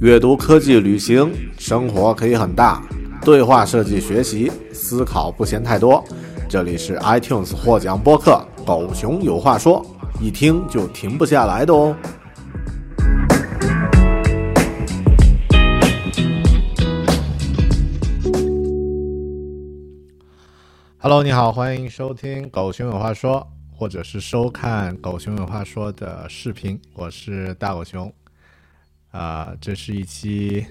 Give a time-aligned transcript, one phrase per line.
[0.00, 2.80] 阅读、科技、旅行，生活可以很大。
[3.20, 6.04] 对话设计、学习、思考不嫌太多。
[6.48, 9.84] 这里是 iTunes 获奖播客《狗熊有话说》，
[10.22, 11.96] 一听就停不下来的哦。
[20.98, 23.44] Hello，你好，欢迎收听《狗熊有话说》，
[23.76, 26.80] 或者是收看《狗熊有话说》的视频。
[26.94, 28.12] 我是大狗熊。
[29.10, 30.64] 啊，这是一期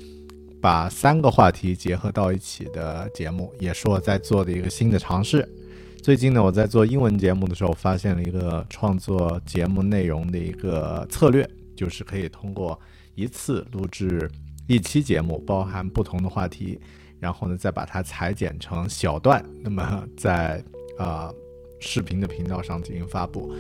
[0.62, 5.48] 把三个话题结合到一起的节目，也是我在做的一个新的尝试。
[6.04, 12.80] 最近呢，我在做英文节目的时候，发现了一个创作节目内容的一个策略，就是可以通过
[13.16, 14.30] 一次录制
[14.68, 16.80] 一期节目，包含不同的话题，
[17.20, 20.64] 然后呢，再把它裁剪成小段，那么在
[20.98, 21.30] 啊
[21.80, 23.54] 视频的频道上进行发布。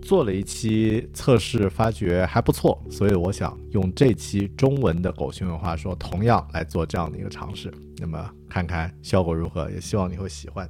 [0.00, 10.66] 做了一期测试，发觉还不错，所以我想用这期中文的狗熊有话说，同样来做这样的一个尝试，那么看看效果如何，也希望你会喜欢。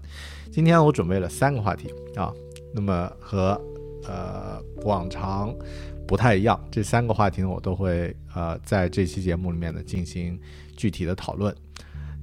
[0.51, 2.33] 今天我准备了三个话题啊，
[2.75, 3.61] 那么和
[4.07, 5.55] 呃往常
[6.07, 10.39] 不太一样，这三个话题呢，我都会呃在这期节目里面呢进行
[10.77, 11.55] 具体的讨论。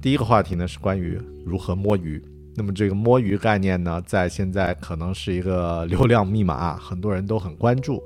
[0.02, 2.22] 第一个话题呢是关于如何摸鱼。
[2.56, 8.02] 那么这个摸鱼概念呢，在现在可能是一个流量密码，很多人都很关注，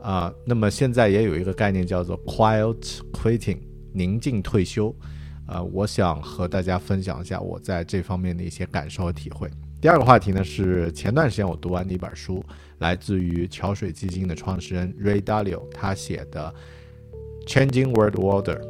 [0.00, 3.58] 啊，那么现在也有一个概念叫做 quiet quitting，
[3.92, 4.94] 宁静退休，
[5.46, 9.50] 呃，我想和大家分享一下我在这方面的一些感受和体会。
[9.82, 12.42] 第二个话题呢是前段时间我读完的一本书，
[12.78, 16.54] 来自于桥水基金的创始人 Ray Dalio 他写的
[17.46, 18.60] 《Changing World Order》。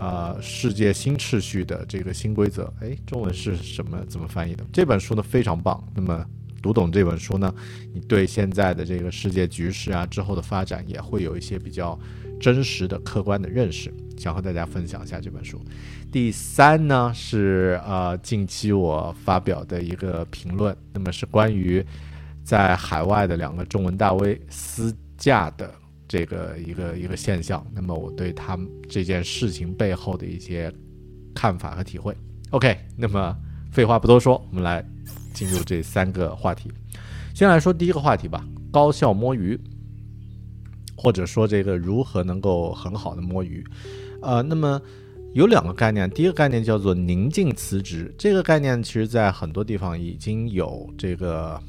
[0.00, 4.02] 呃，世界新秩序的这个新规则，哎，中文是什么？
[4.08, 4.64] 怎么翻译的？
[4.72, 5.86] 这本书呢非常棒。
[5.94, 6.24] 那么
[6.62, 7.54] 读懂这本书呢，
[7.92, 11.98] 你对现在的这个世界局势啊，之后的发展也会有一些比较
[12.40, 13.92] 真实的、客观的认识。
[14.16, 15.60] 想和大家分享一下这本书。
[16.10, 21.84] 第三呢是呃，近期我发表的一个评论，那么是关于
[22.42, 25.70] 在海外的两个中文大 V 私架的。
[26.10, 30.68] 这个一个一个现象，那么我对他们这件事情背后的一些
[31.32, 32.12] 看法和体会。
[32.50, 33.36] OK，那么
[33.70, 34.84] 废话不多说，我们来
[35.32, 36.68] 进入这三个话题。
[37.32, 39.56] 先来说第一个话题吧，高效摸鱼，
[40.96, 43.64] 或者说这个如何能够很好的摸鱼。
[44.20, 44.82] 呃，那么
[45.32, 51.62] 有两个概念，第一个概念叫做宁静辞职，这个概念其实在很多地方已经有这个。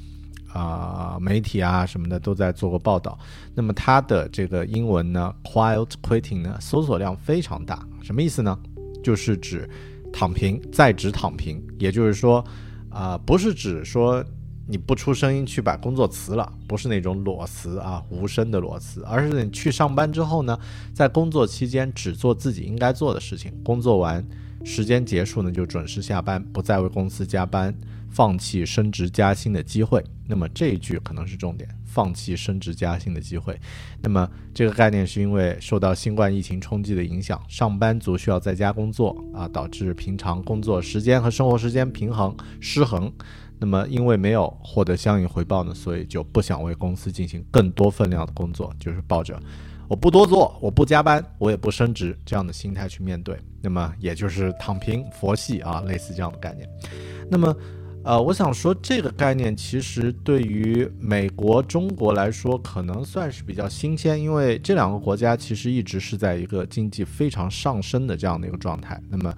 [0.53, 3.17] 啊，媒体啊什么的都在做过报道。
[3.53, 7.85] 那么它的这个英文呢，quiet quitting 呢，搜索量非常大。
[8.01, 8.57] 什么意思呢？
[9.03, 9.69] 就是指
[10.11, 11.61] 躺平，在职躺平。
[11.79, 12.43] 也就是说，
[12.89, 14.23] 啊，不是指说
[14.67, 20.57] 你不出声音去把工作辞了，不是那种裸辞啊，无声的裸辞，而是你去上班之后呢，
[20.93, 24.25] 在工作期间只做自己应该做的事情，工作完
[24.63, 27.75] 时间结束呢就准时下班，不再为公司加班。
[28.11, 31.67] 放弃升职加薪的机会，那么这一句可能是重点。
[31.85, 33.59] 放弃升职加薪的机会，
[34.01, 43.11] 那么这个概念是因为受到新冠疫情冲击的影响，上班族需要在家工作啊，导致平常工作时间和生活时间平衡失衡。
[43.59, 49.37] 那么因为没有获得相应回报呢，所以就不想为公司进行更多分量的工作，就是抱着
[49.89, 53.37] 我不多做，我不加班，我也不升职这样的心态去面对。
[53.61, 56.65] 那么也就是躺平佛系啊，类似这样的概念。
[57.29, 57.53] 那么。
[58.03, 68.99] 呃，我想说这个概念其实对于美国、中国来说，可能算是比较新鲜，因为这两个国家其实一直是在一个经济非常上升的这样的一个状态。
[69.07, 69.33] 那么，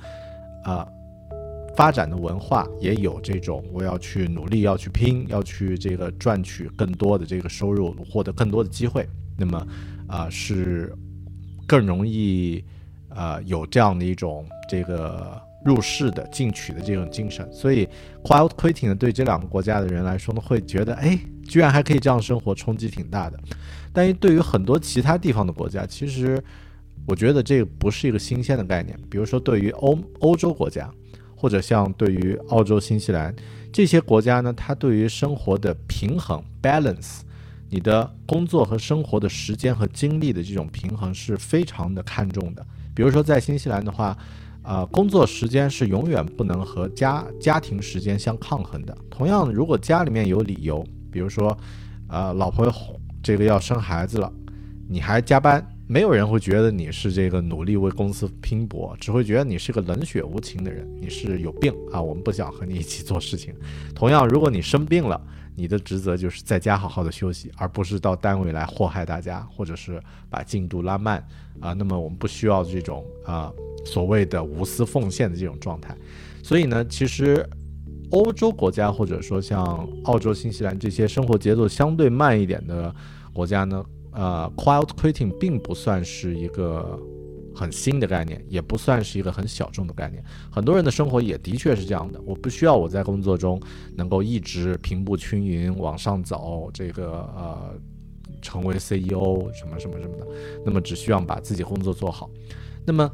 [0.64, 0.88] 啊，
[1.76, 9.06] 发展的文化也有这种我要去努力、要去拼、要去这个赚取更多的这个收入、获得更多的机会。
[9.38, 9.68] 那么，
[10.08, 10.96] 啊，是
[11.68, 12.64] 更容易
[13.10, 15.38] 啊有这样的一种这个。
[15.64, 17.88] 入世的进取的这种精神，所以
[18.22, 23.40] quiet quitting 呢，对这两个国家的人来说呢，会觉得，哎，居然还可以这样生活，冲击挺大的。
[23.94, 26.44] 但是对于很多其他地方的国家，其实
[27.08, 29.00] 我觉得这个不是一个新鲜的概念。
[29.10, 30.92] 比如说，对于欧欧洲国家，
[31.34, 33.34] 或者像对于澳洲、新西兰
[33.72, 37.22] 这些国家呢，它对于生活的平衡 balance，
[37.70, 42.66] 你的工作和生活的时间和精力的这种平衡是非常的看重的。
[42.94, 44.18] 比如说在新西兰的话。
[44.64, 48.98] 啊，工作时间是永远不能和家家庭时间相抗衡的。
[49.10, 51.56] 同样，如果家里面有理由，比如说，
[52.08, 52.72] 呃，老婆
[53.22, 54.32] 这个要生孩子了，
[54.88, 62.02] 你还加班，没有人会觉得你是这个努力为公司拼搏，只会觉得你是个冷血无情的人，你是有病啊！
[62.02, 63.54] 我们不想和你一起做事情。
[63.94, 65.20] 同样，如果你生病了，
[65.56, 71.26] 你的职责就是在家好好的休息，而不是到单位来祸害大家，或者是把进度拉慢
[71.60, 71.74] 啊。
[71.74, 73.52] 那么我们不需要这种啊
[73.86, 75.96] 所谓的无私奉献的这种状态。
[76.42, 77.48] 所以呢，其实
[78.12, 82.94] 欧洲国家或者说像澳洲、新西兰这些生活节奏相对慢一点的
[83.32, 87.00] 国家呢，呃，quiet quitting 并不算是一个。
[87.56, 90.24] 很新的概念，也不算是一个很小众的概念。
[90.52, 92.20] 很多人的生活也的确是这样的。
[92.26, 93.62] 我不需要我在工作中
[93.96, 97.74] 能够一直平步青云往上走，这个呃
[98.42, 100.28] 成为 CEO 什么什么什么的。
[100.66, 102.30] 那么只需要把自己工作做好。
[102.86, 103.10] 那么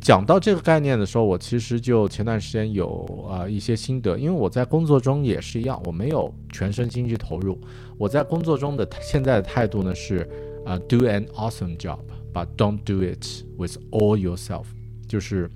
[0.00, 7.58] 讲到这个概念的时候，我其实就前段时间有啊一些心得，因为我在工作中也是一样，我没有全身心去投入。
[7.96, 10.28] 我在工作中的现在的态度呢是
[10.66, 12.00] 啊 do an awesome job。
[12.34, 14.64] But don't do it with all yourself，
[15.06, 15.48] 就是，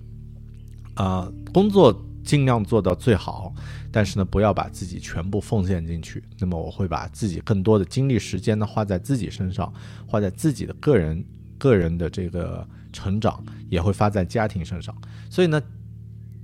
[0.94, 1.92] 啊，工作
[2.22, 3.52] 尽量做到最好，
[3.90, 6.22] 但是呢，不要把自己全部奉献进去。
[6.38, 9.72] 那么我会把自己更多的精力时间呢花在自己身上，
[10.06, 11.24] 花在自己的个人
[11.58, 14.94] 个人的这个成长，也会花在家庭身上。
[15.28, 15.60] 所以呢，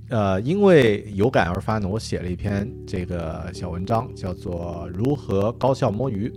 [0.09, 6.27] 呃，因为有感而发呢，我写了一篇这个小文章，叫做《如何高效摸鱼》。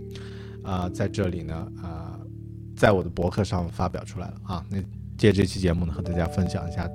[0.69, 2.15] 啊，在这里呢，啊。
[2.79, 4.79] 在我的博客上发表出来了啊，那
[5.19, 6.89] 借这期节目呢，和大家分享一下，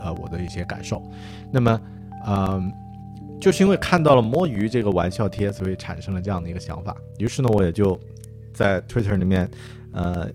[0.00, 1.02] 呃，我的一些感受。
[1.52, 1.80] 那么，
[2.26, 2.72] 嗯，
[3.38, 6.96] 就是因为看到了摸鱼这个玩笑贴，所以产生了这样的一个想法。
[7.18, 8.00] 于是呢，我也就
[8.54, 9.46] 在 Twitter 里面，
[9.92, 10.30] 呃，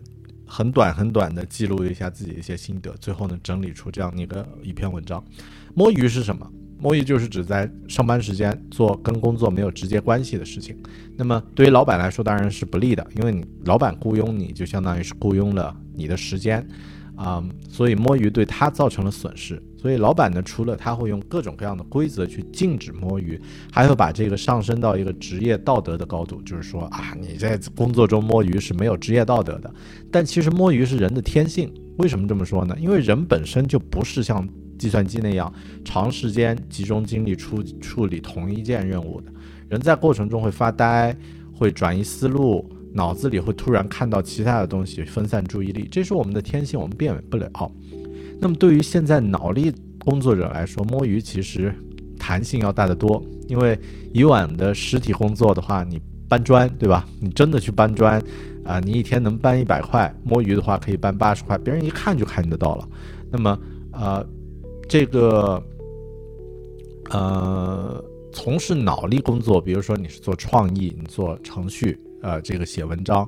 [0.46, 5.24] 很短很短的记录了一下自己的一些心得，最后呢，整理出这样的一个一篇文章。
[5.74, 6.48] 摸鱼是什么？
[6.84, 10.76] 摸鱼就是指在上班时间做跟工作没有直接关系的事情，
[11.16, 16.68] 那么对于老板来说当然是不利的，因为你老板雇佣你就相当于是雇佣了你的时间，
[17.16, 19.64] 啊，所以摸鱼对他造成了损失。
[19.78, 23.40] 所以老板呢，除了他会用各种各样的规则去禁止摸鱼，
[23.72, 29.74] 还会把这个上升到一个职业道德的高度，就是说啊，你在工作中摸鱼是没有职业道德的。
[30.12, 32.76] 但其实摸鱼是人的天性，为什么这么说呢？
[32.78, 34.46] 因为人本身就不是像。
[34.84, 35.50] 计算机那样
[35.86, 39.32] 长时间集中精力处处理同一件任务的
[39.70, 41.16] 人，在过程中会发呆，
[41.54, 47.50] 会转移思路，脑子里会突然看到其他的东西，分散注意力，这是我们的天性，我们变不了。
[48.42, 51.74] 那么对于现在脑力工作者来说，摸鱼其实
[52.20, 53.80] 弹性要大得多，因为
[54.12, 55.98] 以往的实体工作的话，你
[56.28, 57.08] 搬砖，对吧？
[57.22, 58.22] 你真的去搬砖，
[58.66, 62.90] 啊，你一天能搬一百块，摸鱼的话可以搬八十块，别人一看就看得到了。
[63.32, 63.58] 那么，
[63.94, 64.28] 呃。
[64.94, 65.60] 这个，
[67.10, 73.28] 呃，从事脑力工作，比如说你是做创意，你做程序，呃，这个写文章，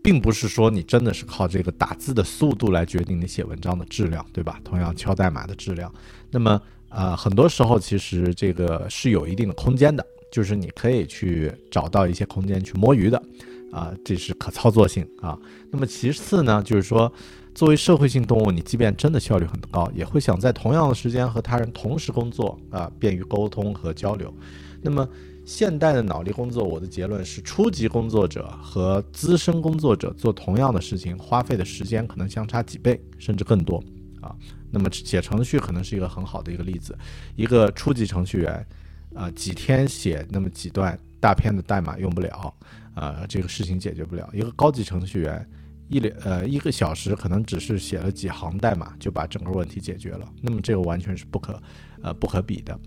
[0.00, 4.60] 并不是说你真的是靠这个打字的速度来决定你写文章的质量，对吧？
[4.62, 5.92] 同样敲代码的质量，
[6.30, 13.20] 那么，呃，很多时候其实这个是有一定的空间的，就是你可以去找到一些空间去摸鱼的，
[13.72, 15.36] 啊，这是可操作性啊。
[15.68, 17.12] 那么其次呢，就是说。
[17.58, 24.32] 作为社会性动物，你即便真的效率很高，也会想在同样的时间和他人同时工作啊，便于沟通和交流。
[24.80, 25.08] 那么，
[25.44, 33.82] 现代的脑力工作，我的结论是，初级工作者和资深工作者做同样的事情，花费的时间可能相差几倍，甚至更多
[34.20, 34.32] 啊。
[34.70, 36.96] 那么，写程序可能是一个很好的一个例子。
[37.34, 38.64] 一个初级程序员
[39.16, 42.54] 啊，几天写那么几段大片的代码用不了
[42.94, 44.30] 啊，这个事情解决不了。
[44.32, 45.44] 一个高级程序员。
[45.88, 51.60] 一两呃一个小时可能只是写了几行代码就把整个问题解决了，那么这个完全是不可
[52.02, 52.78] 呃不可比的，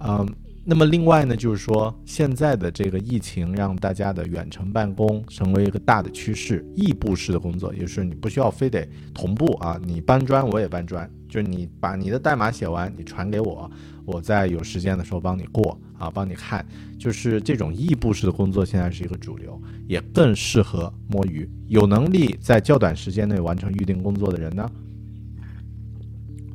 [0.00, 0.28] 嗯，
[0.66, 13.70] 那么另外呢就是说现在的这个疫情让大家的远程办公成为一个大的趋势，异步式的工作，也就是你不需要非得同步啊，你搬砖我也搬砖，就是你把你的代码写完你传给我，
[14.06, 16.64] 我在有时间的时候帮你过啊帮你看，
[16.98, 19.60] 就是这种异步式的工作现在是一个主流。
[19.86, 21.46] 也更适合摸鱼。
[21.66, 24.70] 有能力在较短时间内完成预定工作的人呢，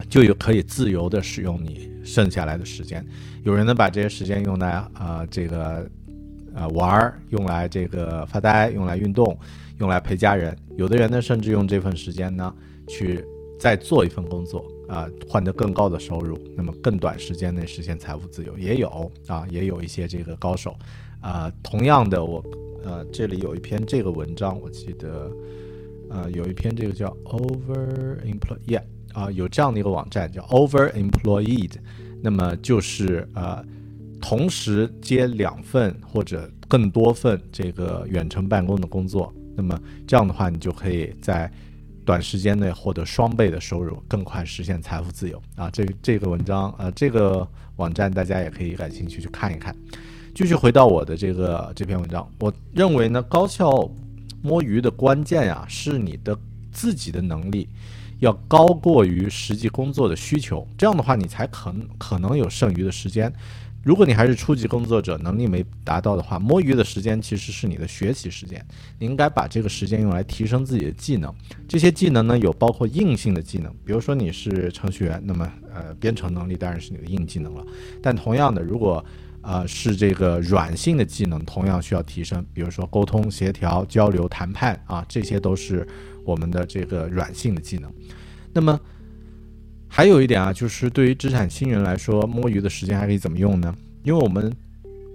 [0.09, 3.05] 就有可以自由的使用你剩下来的时间。
[3.43, 5.89] 有人呢把这些时间用来啊这个
[6.53, 9.38] 呃玩儿，用来这个发呆，用来运动，
[9.79, 10.55] 用来陪家人。
[10.77, 12.53] 有的人呢甚至用这份时间呢
[12.88, 13.24] 去
[13.60, 20.75] 再做一份工作啊，换得更高的收入，那么更短时间内实现财富自由也有啊，也有一些这个高手
[21.22, 21.51] 啊。
[21.63, 22.43] 同样的我。
[22.81, 25.29] 呃，这里有一篇这个文章，我记得，
[26.10, 28.81] 呃，有一篇这个叫 Over Employee，
[29.12, 31.74] 啊，有这样的一个网站叫 Overemployed，
[32.21, 33.63] 那么就是呃，
[34.21, 41.51] 同时接两份或者更多份这个远程办公的工作，那么这样的话，你就可以在
[42.05, 45.69] 短时间内获得双倍的收入，更快实现财富自由啊。
[45.69, 49.75] 这这个文章，呃，这个网站大家也可以感兴趣去看一看。
[50.35, 53.89] 继续回到我的这个这篇文章，我认为呢，高效
[54.41, 56.38] 摸鱼的关键呀，是你的
[56.71, 57.67] 自己的能力
[58.19, 63.31] 要高过于实际工作的需求，这样的话，你才可能可能有剩余的时间。
[63.81, 68.63] 如果你还是初级工作者，能力没达到的话，摸鱼的时间其实是你的学习时间。
[68.99, 71.33] 你应该把这个时间用来提升自己的技能。
[71.65, 77.65] 这些技能呢，有包括硬性的技能，比如说你是程序员，那么呃，编程能力当然是你的硬技能了。
[78.03, 79.03] 但同样的，如果
[79.41, 85.88] 呃是这个软性的技能，同样需要提升，比如说沟通、协调、交流、谈判啊，这些都是
[86.29, 87.91] 我们的这个软性的技能。
[88.53, 88.79] 那么。
[89.91, 93.75] 还有一点啊，就是对于职场新人来说，摸鱼的时间还可以怎么用呢？
[94.03, 94.55] 因为我们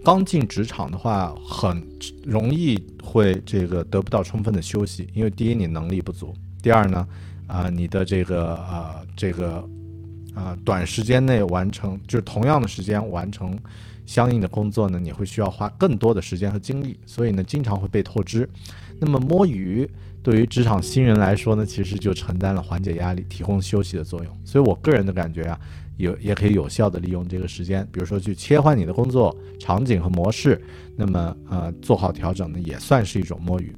[0.05, 1.81] 刚进职场的话，很
[2.25, 7.07] 容易会这个得不到充分的休息，因为第一你能力不足，第二呢，
[7.47, 9.65] 啊你的这个呃这个
[10.35, 13.57] 啊短时间内完成就是同样的时间完成
[14.07, 18.51] 相应的工作呢，你会需要花更多的时间和精力，所以呢经常会被透支。
[18.99, 19.89] 那么摸鱼。
[20.25, 24.41] 对于职场新人来说呢，其实就承担了缓解压力、提供休息的作用。
[24.43, 25.61] 所以我个人的感觉啊，
[25.99, 30.59] 有也可以有效的利用这个时间，比如说去切换你的工作场景和模式。
[30.97, 33.71] 那么呃，做好调整呢，也算是一种摸鱼。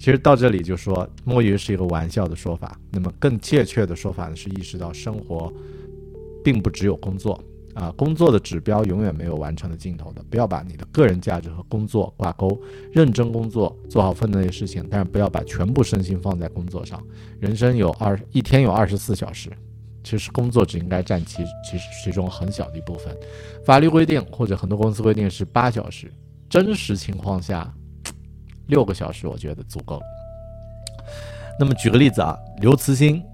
[0.00, 5.52] 其实到这里就说摸鱼是一个玩笑的说法，那么更确切的说法呢，是意识到生活
[6.42, 7.40] 并不只有工作。
[7.74, 12.60] 啊，工作的指标永远没有完成的尽头的，不要把你的个人价值和工作挂钩，
[12.92, 17.02] 认真工作，做好分内的事情，但是不要把全部身心放在工作上。
[17.40, 19.50] 人生有二一天有二十四小时，
[20.04, 23.16] 其实工作只应该占其其其中很小的一部分。
[23.64, 26.12] 法律规定或者很多公司规定是八小时，
[26.50, 27.72] 真实情况下
[28.66, 29.98] 六个小时我觉得足够。
[31.58, 33.22] 那么举个例子啊，刘慈欣。《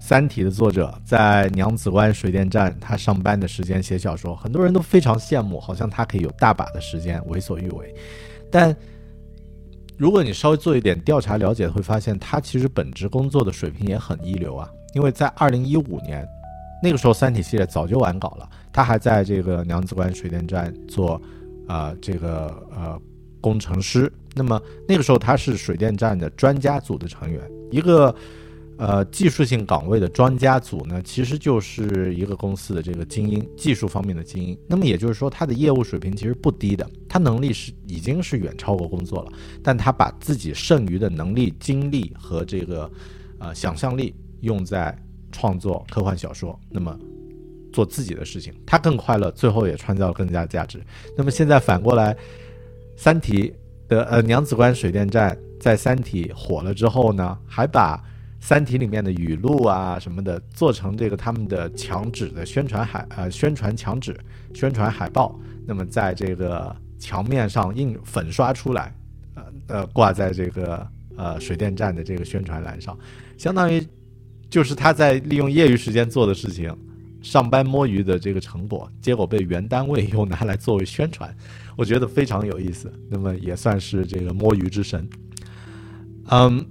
[0.00, 7.94] 三体》的作者在娘子关水电站，他上班的时间写小说，很多人都非常羡慕，好像他可以有大把的时间为所欲为。
[8.50, 8.74] 但
[9.96, 14.70] 如果你稍微做一点调查了解，会发现他其实本职工作的水平也很一流啊。
[14.94, 16.26] 因为在二零一五年，
[16.82, 21.20] 那个时候《三体》系列早就完稿了，他还在这个娘子关水电站做
[21.66, 22.98] 啊这个呃
[23.40, 24.10] 工程师。
[24.34, 28.14] 那么那个时候他是水电站的专家组的成员，一个。
[28.78, 34.56] 呃，技术性岗位的专家组呢，其实就是一个公司的这个精英，技术方面的精英。
[34.68, 39.32] 那么也就是说，他的业务水平其实不低的，他能力是已经是远超过工作了。
[39.64, 42.88] 但他把自己剩余的能力、精力和这个
[43.40, 44.96] 呃想象力用在
[45.32, 46.96] 创作科幻小说，那么
[47.72, 50.80] 做自己的事情，他更快乐，最后也创造了更加价值。
[51.16, 52.14] 那么现在反过来，
[52.96, 53.52] 《三体》
[53.88, 57.96] 的呃娘子关水电站在《三体》火了之后呢，还把
[58.40, 64.16] 《三体》里面的语录啊什么的，做成这个他们的墙纸的宣传海呃宣传墙纸、
[64.54, 68.94] 宣传海报，那么在这个墙面上印粉刷出来，
[69.34, 72.96] 呃呃挂在这个呃水电站的这个宣传栏上，
[73.36, 73.84] 相当于
[74.48, 76.74] 就是他在利用业余时间做的事情，
[77.20, 81.36] 上班摸鱼的这个成果，结果被原单位又拿来作为宣传，
[81.76, 82.90] 我觉得非常有意思。
[83.10, 85.06] 那么也算是这个摸鱼之神，
[86.30, 86.64] 嗯。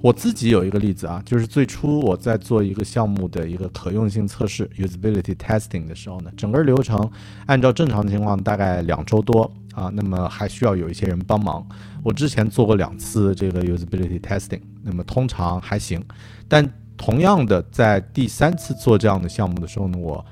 [0.00, 7.10] 我自己有一个例子啊，就是最初我在做一个项目的一个可用性测试 （usability testing） 的时候呢，整个流程
[7.46, 11.66] 按照正常情况大概两周多啊，那么还需要有一些人帮忙。
[12.04, 16.00] 我之前做过两次这个 usability testing，那么通常还行，
[16.46, 16.64] 但
[16.96, 20.24] 同样的在第三次做这样的项目的时候呢，我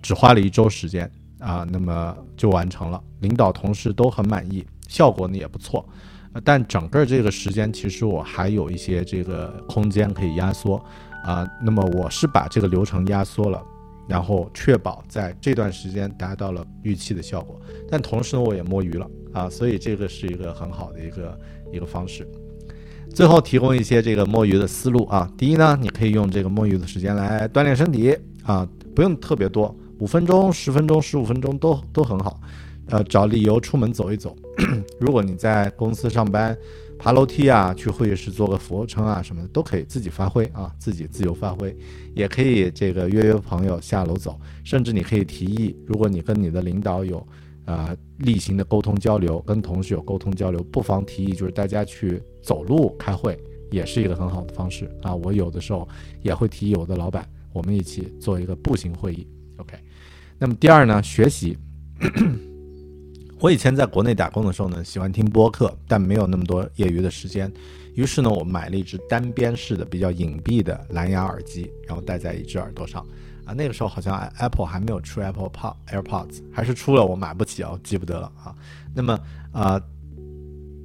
[0.00, 5.86] 只花了一周时间啊，那么就完成了，领导同事都很满意，效果呢也不错。
[6.44, 10.76] 但整个这个时间，其实我还有一些这个空间可以压缩，
[11.24, 13.62] 啊，那么我是把这个流程压缩了，
[14.08, 17.60] 然后确保在这段时间达到了预期的效果。
[17.90, 21.38] 但同时呢，我也摸鱼了啊，所以这个是一个很好的一个
[21.72, 22.26] 一个方式。
[23.14, 32.40] 最后提供一些这个摸鱼的思路啊，第一呢，你可以用这个摸鱼的时间来锻炼身体啊，不用特别多，五分钟、十分钟、十五分钟都都很好。
[32.88, 34.36] 呃，找理由出门走一走。
[34.98, 36.56] 如果你在公司上班，
[36.98, 41.76] 爬楼梯啊，去会议室做个俯卧撑啊，什么的都可以自己发挥啊，自己自由发挥。
[42.14, 47.26] 也可以这个约约朋友下楼走，甚至你可以提议，如果你跟你的领导有
[47.66, 53.38] 啊例行的沟通交流，跟同事有沟通交流，不妨提议就是大家去走路开会，
[53.70, 55.14] 也是一个很好的方式啊。
[55.14, 55.86] 我有的时候
[56.22, 59.28] 也会提议我的老板，我们一起做一个步行会议。
[59.58, 59.76] OK，
[60.38, 61.58] 那么第二呢，学习。
[63.38, 67.52] 我以前在国内打工的时候呢，喜欢听播客，但没有那么多业余的时间。
[67.94, 73.06] 于是呢，我买了一只单边式的、比较隐蔽的蓝牙耳机，然后戴在一只耳朵上，
[73.44, 78.54] 啊，那个时候好像 Apple 还没有出 Apple Pod AirPods，还是出了我买不起啊，记不得了啊。
[78.94, 79.18] 那么
[79.52, 79.80] 啊，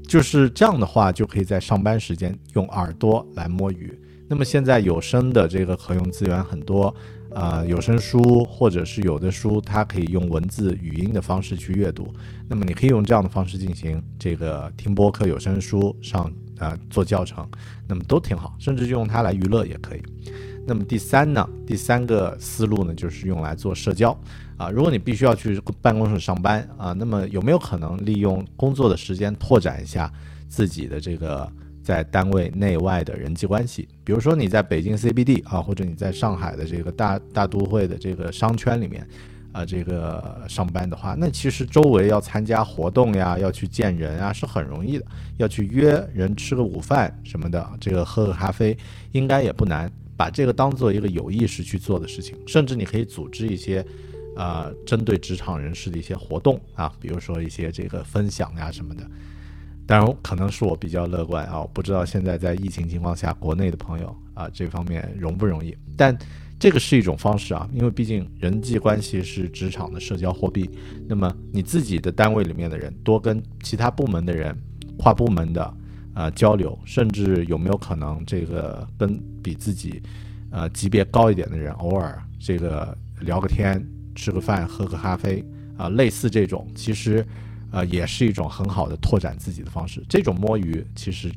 [0.06, 3.98] 就是这样的话，就可以在上班时间用耳朵来摸鱼。
[4.28, 6.94] 那么现在有声的这个可用资源很多，
[7.34, 12.14] 呃，有声书或者是有的书，它可以用文字、语音的方式去阅读。
[12.48, 17.48] 那么你可以用这样的方式进行这个听播客、有声书上啊做教程，
[17.88, 20.02] 那么都挺好，甚至就用它来娱乐也可以。
[20.68, 24.12] 那么第三呢，第三个思路呢，就是用来做社交
[24.58, 24.70] 啊。
[24.70, 30.12] 如果你必须要去办公室上班啊，那么有没有可能利用工作的时间拓展一下
[30.50, 31.52] 自己的这个
[31.84, 33.88] 在单位内外的人际关系？
[34.04, 39.08] 比如说你在北京 CBD 啊，或者你在上海的这个大大都会的这个商圈里面
[39.52, 45.06] 啊，这个上班的话，那其实周围要参加活动呀，要去见人啊，是很容易的。
[45.38, 48.78] 要去约人吃个午饭什么的，这个喝个咖啡，
[49.12, 49.92] 应该也不难。
[50.16, 53.84] 把这个当做一个有意识去做的事情，甚至你可以组织一些，
[54.38, 59.04] 呃，针对职场人士的一些活动啊，比如说一些这个分享呀什么的。
[59.92, 65.76] 当然，可能是我比较乐观啊，我不知道现在在疫情情况下，国内的朋友啊这方面容不容易。
[65.98, 66.18] 但
[66.58, 70.70] 这个是一种方式啊，因为毕竟人际关系是职场的社交货币。
[71.10, 74.58] 那么你自己的单位里面的人多跟其他部门的人、
[74.98, 75.74] 跨部门的。
[76.14, 80.02] 呃，交流，甚至有没有可能这个跟比自己，
[80.52, 83.82] 呃，级别高一点的人偶尔这个聊个天、
[84.14, 85.42] 吃个饭、喝个咖啡
[85.78, 87.26] 啊，类似这种，其实，
[87.72, 90.04] 呃，也是一种很好的拓展自己的方式。
[90.10, 91.32] 这种摸鱼其实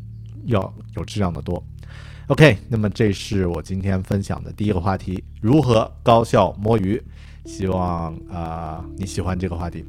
[0.47, 1.65] 要有质量的多。
[2.27, 7.01] OK，那么这是我今天分享的第一个话题：如何高效摸鱼。
[7.47, 9.85] 希望啊你喜欢这个话题。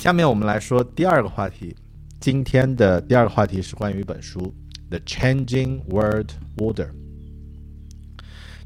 [0.00, 1.76] 下面我们来说第二个话题。
[2.20, 4.40] 今天的第二个话题是关于一本书
[4.88, 6.86] 《The Changing World Order》。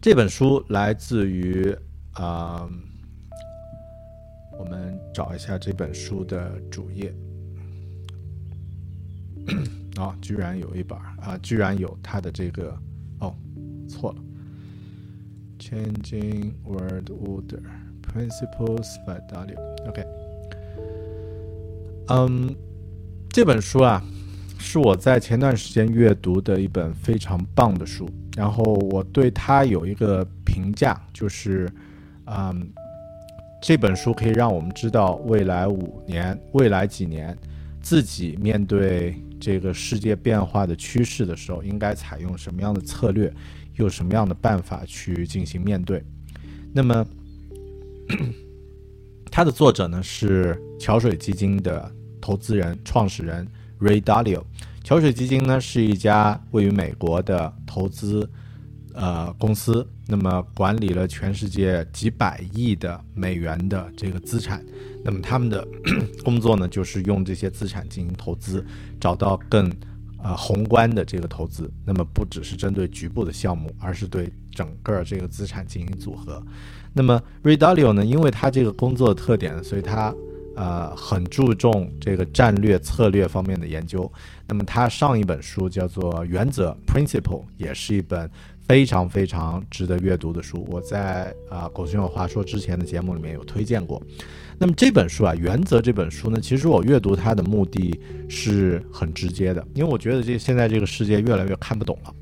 [0.01, 1.77] 这本书来自于
[2.13, 2.69] 啊，
[4.59, 7.15] 我们找一下这本书的主页。
[9.97, 12.77] 啊，居然有一本啊，居然有它的这个
[13.21, 13.35] 哦，
[13.89, 14.19] 错了，
[15.63, 17.63] 《Changing World Order
[18.03, 19.57] Principles by W》。
[19.89, 20.05] OK，
[22.09, 22.57] 嗯。
[23.31, 24.03] 这本书啊，
[24.59, 28.09] 是我在前段时间阅读的一本非常棒的书。
[28.37, 31.71] 然后我对它有一个评价，就是，
[32.25, 32.73] 嗯，
[33.61, 37.37] 这本书可以让我们知道未来五年、未来几年，
[37.81, 43.33] 自己面对这个世界变化的趋势的时候，应该采用什么样的策略，
[43.77, 46.03] 用什么样的办法去进行面对。
[46.73, 47.07] 那么，
[49.31, 51.93] 它的作者呢是桥水基金的。
[52.21, 53.47] 投资人、创始人
[53.81, 54.43] Ray Dalio，
[54.83, 58.29] 桥水基金呢是一家位于美国的投资
[58.95, 64.65] 呃公司，那么管理了全世界几百亿的美元的这个资产，
[65.05, 65.67] 那么他们的
[66.25, 68.65] 工作呢就是用这些资产进行投资，
[69.01, 69.71] 找到更
[70.23, 76.43] 呃宏观的这个投资，那么不只是针对局部的项目，而是对整个这个资产进行组合。
[76.93, 80.15] 那么 Ray Dalio 呢，因为他这个工作的特点，所以他。
[80.61, 84.13] 呃，很注重这个战略策略方面的研究。
[84.45, 88.29] 那么他上一本书叫做《原则》（Principle），也是一本
[88.69, 90.65] 非常非常值得阅读的书。
[90.71, 94.01] 我在啊《狗熊有话说》之前的节目里面有推荐过。
[94.59, 102.15] 那么这本书啊，《原则》这本书呢，其实我阅读它的目的是很直接的，因为我觉得这现在这个世界越来越看不懂了。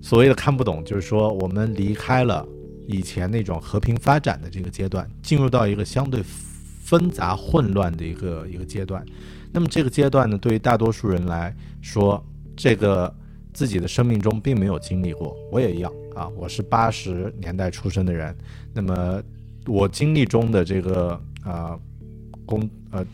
[0.00, 2.46] 所谓的看不懂，就是说我们离开了
[2.86, 6.22] 以前那种和平发展的这个阶段，进入到一个相对。
[6.88, 9.04] 纷杂混乱的一个一个阶段，
[9.52, 12.24] 那么这个阶段呢，对于大多数人来说，
[12.56, 13.14] 这个
[13.52, 15.36] 自己的生命中并没有经历过。
[15.50, 18.36] 我也一样啊，我是八十年代出生的人，
[18.72, 19.22] 那么
[19.66, 21.78] 我经历中的这个啊
[22.46, 23.04] 工呃，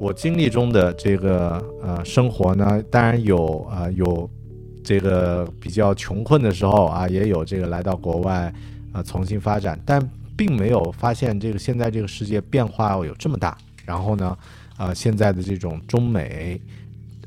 [0.00, 4.28] 我经历中的这个呃生活呢，当然有啊有
[4.82, 8.52] 这个比较穷困的时候啊，也有这个来到国外。
[8.90, 10.00] 啊，重新发展，但
[10.34, 13.54] 并没有发现这个现在这个世界变化有这么大。
[13.84, 14.36] 然后呢，
[14.78, 16.58] 啊，现在的这种中美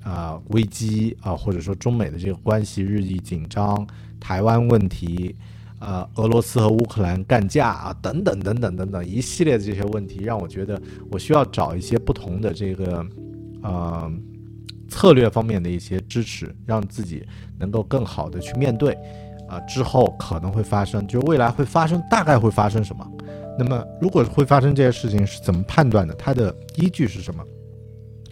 [0.01, 3.85] 啊危机啊，或者说中美的这个关系日益紧张，
[4.19, 5.35] 台湾问题，
[5.79, 13.05] 呃，俄罗斯和乌克兰干架啊，等等等等等等一系列的这些问题，让我觉得我需要找一些不同的这个
[13.61, 14.11] 呃
[14.87, 17.23] 策略方面的一些支持，让自己
[17.59, 18.97] 能够更好的去面对。
[19.49, 23.05] 啊，之后可能会发生，就是未来会发生，大概会发生什么？
[23.63, 26.13] 那么，如果会发生这些事情，是怎么判断的？
[26.15, 27.43] 它的依据是什么？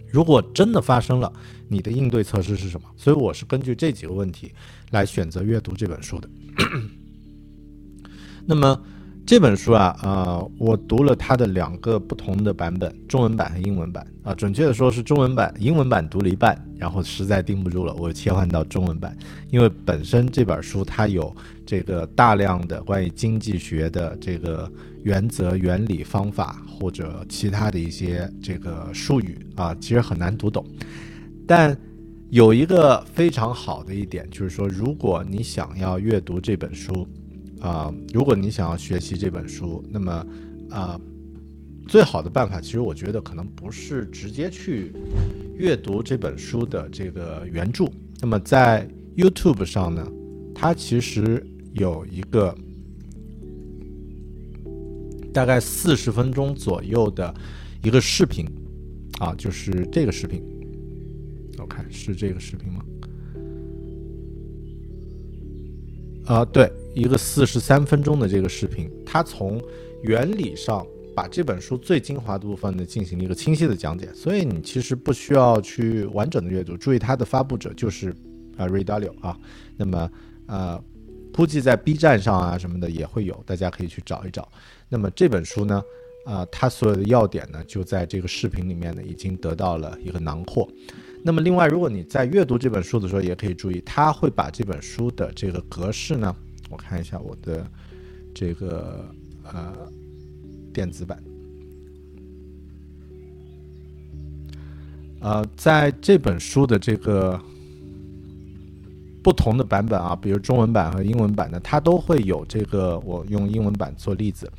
[0.08, 1.32] 如果真的发生了，
[1.68, 2.88] 你的应对措施是什么？
[2.96, 4.52] 所以我是根据这几个问题
[4.90, 6.28] 来选择阅读这本书的。
[8.44, 8.82] 那么
[9.26, 19.16] 这本书啊，呃，我读了它的两个不同的版本，中文版和英文版啊，准确的说是中文版，英文版读了一半，然后实在盯不住了，我切换到中文版，
[19.50, 21.32] 因为本身这本书它有
[21.64, 24.68] 这个大量的关于经济学的这个
[25.04, 30.66] 原则、原理、方法或者其他的一些这个术语啊，其实很难读懂。
[31.46, 31.76] 但
[32.30, 37.06] 有一个非常好的一点，就是说，如果你想要阅读这本书。
[37.60, 40.26] 啊，如果你想要学习这本书，那么，
[40.70, 41.00] 啊，
[41.86, 44.92] 最好的办法，其实我觉得可能不是直接去
[45.56, 47.84] 阅读这本书的这个原著。
[48.20, 50.06] 那么在 YouTube 上呢，
[50.54, 52.56] 它其实有一个
[55.32, 57.34] 大概四十分钟左右的
[57.82, 58.46] 一个视频，
[59.18, 60.42] 啊，就是这个视频。
[61.58, 62.84] 我看是这个视频吗？
[66.24, 66.72] 啊，对。
[66.94, 69.62] 一个四十三分钟的这个视频，它从
[70.02, 76.76] 原理上把这本书最精华的部分呢进行了一个清晰的讲解，所以你其实不需要去完整的阅读。
[76.76, 78.10] 注意，它的发布者就是
[78.56, 79.38] 啊 r e d a l i o 啊，
[79.76, 80.10] 那么
[80.46, 80.82] 呃，
[81.32, 84.48] 估计在 B 站上啊什么的也会有，大家可以去找一找。
[84.88, 85.82] 那么这本书呢，
[86.24, 90.68] 啊，它所有的要点呢就在这个视频里面呢已经得到了一个囊括。
[91.22, 96.34] 那么另外，如果你在阅读这本书的时候，也可以注意，它会把这本书的这个格式呢。
[96.70, 97.66] 我看一下我的
[98.34, 99.76] 这个呃
[100.72, 101.22] 电子版，
[105.20, 107.38] 呃，在这本书的这个
[109.22, 112.98] 不同的版本啊，比如中文版和英文版的，它都会有这个。
[113.00, 114.50] 我用英文版做例子，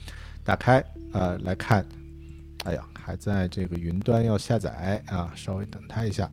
[0.44, 1.86] 打开呃来看，
[2.66, 6.30] 哎呀，还在这个云端要下载啊，稍微等它一下。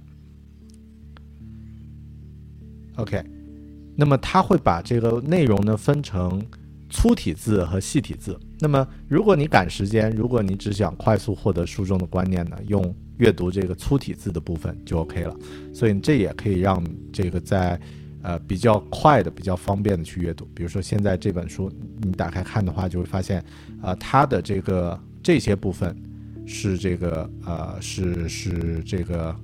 [2.97, 3.38] OK。
[4.01, 6.41] 那么它会把这个内容呢分成
[6.89, 8.39] 粗体字和细体字。
[8.61, 15.37] 那么如果你赶时间，如果你只想快速获得书中的观念呢，用阅读这个粗体字的部分就 OK 了。
[15.75, 16.81] 所以这也可以让
[17.13, 17.79] 这个在
[18.23, 20.49] 呃比较快的、比较方便的去阅读。
[20.55, 21.69] 比如说现在这本书
[22.01, 23.45] 你打开看的话，就会发现
[23.83, 25.97] 啊它的这个这些部分
[26.47, 29.35] 是这个呃是是这个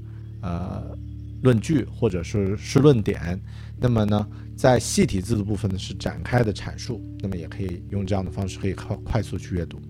[0.42, 0.96] 呃
[1.42, 3.36] 论据或者是是论点。
[3.78, 4.26] 那么呢？
[4.56, 9.82] 在细体字的部分呢是展开的阐述，那么也可以用这样的方式可以快快速去阅读。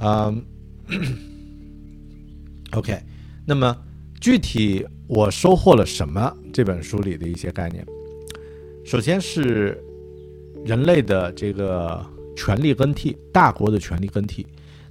[0.00, 0.44] 嗯，
[2.72, 3.00] OK，
[3.46, 3.76] 那么
[4.20, 6.36] 具体我收获了什么？
[6.52, 7.86] 这本书里的一些概念，
[8.84, 9.80] 首先是
[10.64, 12.04] 人类的这个
[12.36, 14.44] 权力更替，大国的权力更替。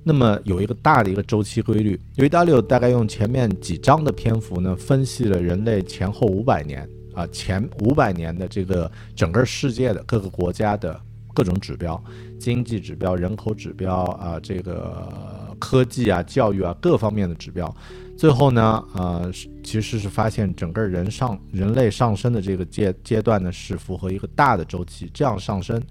[0.04, 2.00] 那么有一个大的一个周期规律。
[2.20, 6.90] 维达六大概用前面几章的篇幅呢，分析了人类前后五百年。
[7.18, 11.02] 啊，前五百年的这个整个世界的各个国家的
[11.34, 12.00] 各种指标，
[12.38, 17.76] 经济指标、人口指标啊，这个科技啊、教育啊各方面的指标，
[18.16, 19.32] 最后呢，呃，
[19.64, 25.82] 其实是发现整个人上人类上升的这个阶阶段呢是符合一个大的周期，这样上升，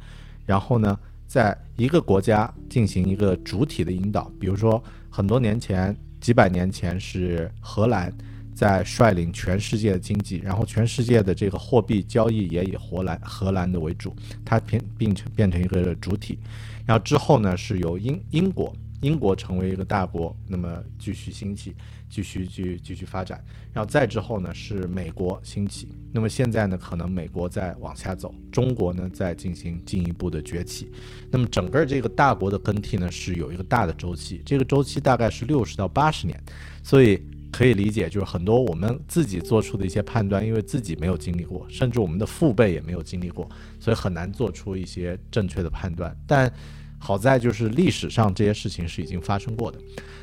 [0.44, 8.16] 然后呢，在一个国家进行一个主体的引导，比如说很多年前、几百年前是荷兰。
[8.56, 14.16] 在率领全世界的经济，然后全世界的这个货币交易也以荷兰荷兰的为主，
[14.46, 16.38] 它变并成变成一个主体，
[16.86, 21.74] 然后之后呢是由英英国英国成为一个大国，那么继续兴起，
[22.08, 30.90] 继续继继续发展，然后再之后呢是美国兴起，那么现在呢可能美国在往下走，中国呢在进行进一步的崛起，
[31.30, 36.42] 那么整个这个大国的更替呢是有一个大的周期，这个周期大概是六十到八十年，
[36.82, 37.20] 所以。
[37.56, 43.48] 可以理解，就是很多我们自己做出的一些判断，因为自己没有经历过，甚至我们的父辈也没有经历过，
[43.80, 46.14] 所以很难做出一些正确的判断。
[46.26, 46.52] 但
[46.98, 49.78] 好在就是历史上这些事情是已经发生过的。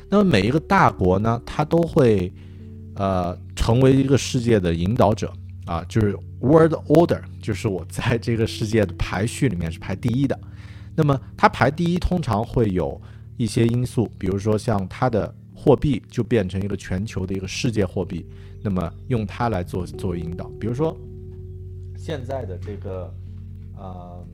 [0.08, 2.32] 那么每一个大国呢，它都会
[2.94, 5.32] 呃成为一个世界的引导者
[5.66, 10.38] 啊，就是 world order，就是我在这个世界的排序里面是排第一的。
[10.94, 13.02] 那么它排第一，通常会有
[13.36, 15.34] 一些因素，比如说像它的。
[15.64, 18.26] 货币就变成一个全球的一个世界货币，
[18.62, 20.44] 那么用它来做作为引导。
[20.60, 20.94] 比如说，
[21.96, 23.14] 现在的这个，
[23.74, 24.26] 呃，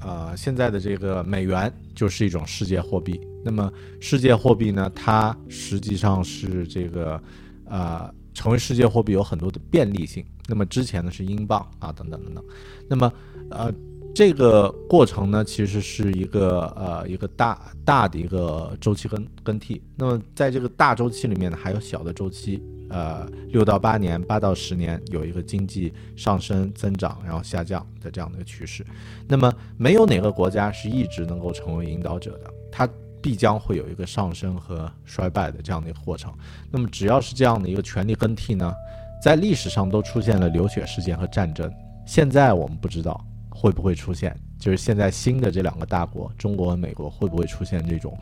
[0.00, 3.20] 呃，现在的这个美元就是一种世界货币。
[3.44, 7.22] 那么世界货币呢，它实际上是这个，
[7.66, 10.24] 呃，成为世界货币有很多的便利性。
[10.48, 12.44] 那么之前呢是英镑啊，等等等等。
[12.88, 13.12] 那么，
[13.50, 13.72] 呃。
[14.12, 19.80] 这个过程呢，其实是一个呃一个大大的一个周期更更替。
[19.96, 28.84] 那么在这个大周期里面呢，还有小的周期，呃，六到八年、八到十年有一个经济上升、增长，然后下降的这样的一个趋势。
[29.28, 32.86] 那么没有哪个国家是一直能够成为引导者的，它
[33.22, 36.32] 必将会有一个上升和衰败的这样的一个过程。
[36.70, 38.74] 那么只要是这样的一个权力更替呢，
[39.22, 41.72] 在历史上都出现了流血事件和战争。
[42.06, 43.24] 现在我们不知道。
[43.60, 44.34] 会不会出现？
[44.58, 48.18] 就是现在新的这两个大国，中国和美国会不会出现这种，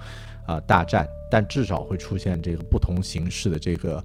[0.46, 1.06] 啊大战？
[1.30, 4.04] 但至少会出现这个不同形式的这个，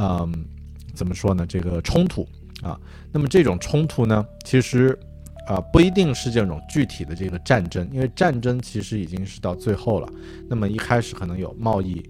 [0.00, 0.44] 嗯，
[0.92, 1.46] 怎么说呢？
[1.46, 2.26] 这个冲突
[2.62, 2.76] 啊。
[3.12, 4.98] 那么这种冲突呢，其实
[5.46, 10.08] 啊不一定是这种具体的这个战争，因为战争其实已经是到最后了。
[10.48, 12.02] 那么一开始可能有贸易、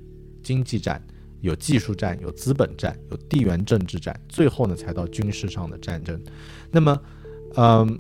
[0.43, 1.03] 经济战，
[1.43, 6.19] 有技术战，有资本战，有地缘政治战，最后呢才到军事上的战争。
[6.71, 6.99] 那么，
[7.57, 7.99] 嗯。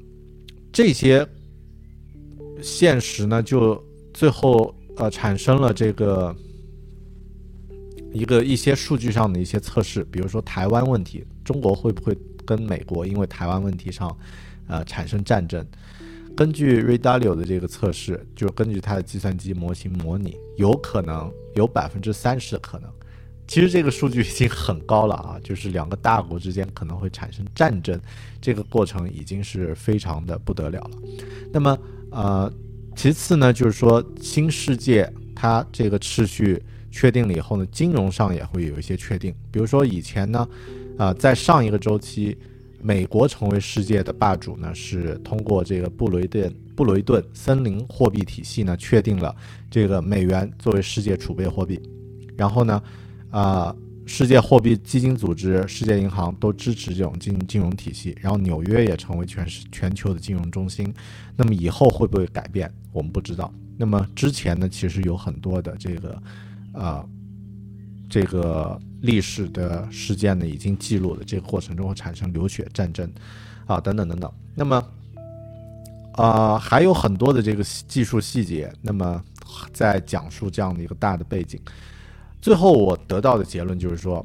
[0.77, 1.27] 这些
[2.62, 6.37] 现实呢，就最后呃产生了这个
[8.12, 14.15] 一个一些数据上的一些测试，比如说台湾问题，中国会不会跟美国因为台湾问题上
[14.69, 15.67] 呃产生战争？
[16.37, 22.91] 根据 Redalio 的这个测试，就根据它的计算机模型模拟，有可能有百分之三十的可能。
[23.47, 27.99] 其实这个数据已经很高了啊，就是两个大国之间可能会产生战争，
[28.41, 30.91] 这个过程已经是非常的不得了了。
[31.53, 31.79] 那么，
[32.11, 32.53] 呃，
[32.97, 39.33] 其次呢，就是说新世界它这个秩序确定了以后呢，金融上也会有一些确定。
[39.53, 40.49] 比如说以前呢，
[40.99, 42.37] 啊，在上一个周期，
[42.83, 49.33] 美国成为世界的霸主呢，是通过这个布雷顿布雷顿森林货币体系呢，确定了
[49.71, 51.81] 这个美元作为世界储备货币，
[52.37, 52.83] 然后呢。
[53.37, 60.90] 啊，世界货币基金组织、世界银行都支持这种金金融体系，然后纽约也成为全世全球的金融中心。
[61.37, 63.53] 那么以后会不会改变，我们不知道。
[63.77, 66.22] 那么之前呢，其实有很多的这个，
[66.72, 67.07] 呃，
[68.09, 73.07] 这个历史的事件呢，已经记录了这个过程中会产生流血战争，
[73.66, 74.33] 啊，等等等等。
[74.55, 74.83] 那么，
[76.12, 79.22] 啊，还有很多的这个技术细节，那么
[79.75, 81.61] 在讲述这样的一个大的背景。
[82.47, 84.25] 最后我得到的结论就是说，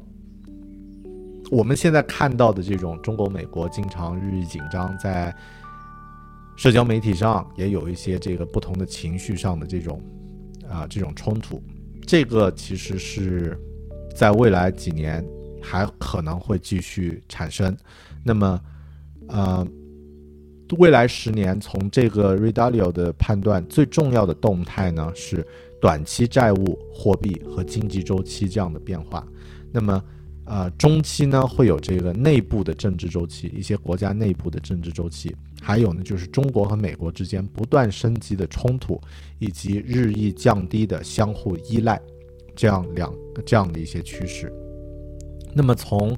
[1.50, 5.34] 我们现在看到的这种中国、美国经常日益紧张，在
[6.54, 10.00] 社交媒体上也有一些这个不同的情绪上的这种
[10.70, 11.60] 啊这种冲突，
[12.06, 13.58] 这个其实是
[14.14, 15.26] 在未来几年
[15.60, 17.76] 还可能会继续产生。
[18.24, 18.60] 那么，
[19.30, 19.66] 呃，
[20.78, 25.44] 未来十年从这个 Redalio 的判断，最重要的动态呢是。
[25.82, 29.26] 短期债务、货币和经济周期这样的变化，
[29.72, 30.00] 那么，
[30.44, 39.00] 呃，中期呢会有这个内部的政治周期，一些国家内部的政治周期，还有呢就是中国和美国之间不断升级的冲突，
[39.40, 42.00] 以及日益降低的相互依赖，
[42.54, 43.12] 这样两
[43.44, 44.52] 这样的一些趋势。
[45.52, 46.16] 那么从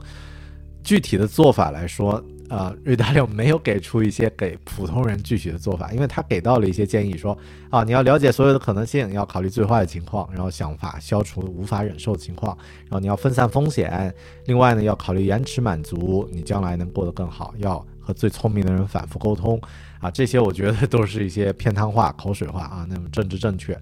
[0.82, 7.36] 具体的做法来说，啊，瑞达利欧没有给出一些给普通人具体的做法，因为他给到了一些建议，说
[7.70, 19.58] 啊，你要了解所有的可能性，要考虑最坏的情况，然后想法消除无法忍受的情况，然后你要分散风险，另外呢，要考虑延迟满足，你将来能过得更好，要和最聪明的人反复沟通，
[20.00, 23.78] 啊，这些我觉得都是一些偏瘫话、口水话啊，那么政治正确，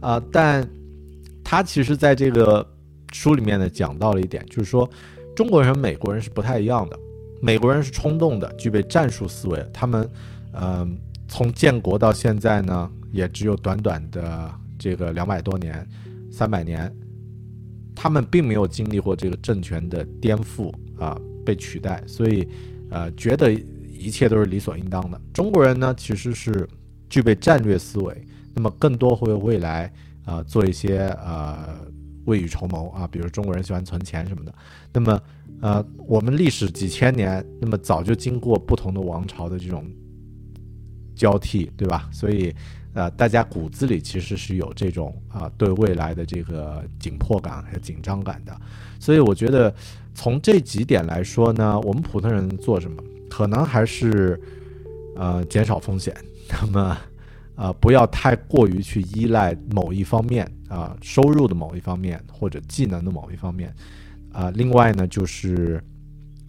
[0.00, 0.68] 啊，但
[1.42, 2.66] 他其实在这个
[3.12, 4.88] 书里面呢讲到了一点，就是说
[5.34, 6.98] 中国人、美国人是不太一样的。
[7.44, 9.68] 美国人是冲动的，具备战术思维。
[9.72, 10.08] 他们，
[10.52, 15.84] 嗯，从建国到现在呢，也只有短短的这个两百多年、
[16.30, 16.94] 三百年，
[17.96, 22.46] 他们并没有经历过这个政权的颠覆啊，被取代，所以，
[22.90, 25.20] 呃，觉得一切都是理所应当的。
[25.32, 26.68] 中国人呢，其实是
[27.10, 28.24] 具备战略思维，
[28.54, 29.92] 那么更多会为未来
[30.24, 31.76] 啊做一些呃
[32.26, 34.54] 未雨绸缪啊，比如中国人喜欢存钱什么的，
[34.92, 35.20] 那么。
[35.62, 39.88] 呃，我们历史几千年，那么早就经过不同的王朝的这种
[41.14, 42.10] 交替，对吧？
[42.12, 42.52] 所以，
[42.94, 48.52] 呃，大家骨子里其实是有这种啊对未来的这个紧迫感和紧张感的。
[48.98, 49.72] 所以，我觉得
[50.14, 54.40] 从这几点来说呢，我们普通人做什么，可能还是
[55.14, 56.12] 呃减少风险，
[56.50, 56.98] 那么
[57.54, 63.72] 呃不要太过于去依赖某一方面啊收入的某一方面或者技能的某一方面。
[64.32, 65.82] 啊，另外呢，就是，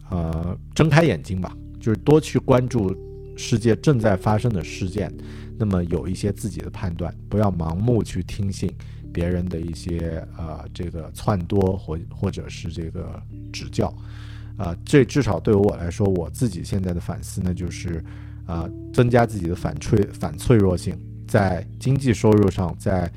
[0.09, 2.95] 呃，睁开眼睛吧，就是多去关注
[3.35, 5.13] 世界正在发生的事件，
[5.57, 8.71] 那么有一些自己的判断，不要盲目去听信
[9.11, 13.93] 别人的一些呃这个撺掇或或者是这个指教，
[14.57, 18.03] 啊，这至少对于我来说，我自己现在的反思呢，就是，
[18.45, 23.11] 啊增加自己的反脆反脆弱性，在经济收入上，在